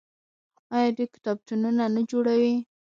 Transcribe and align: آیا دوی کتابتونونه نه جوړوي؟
آیا 0.75 0.89
دوی 0.97 1.07
کتابتونونه 1.15 1.83
نه 1.95 2.01
جوړوي؟ 2.11 2.55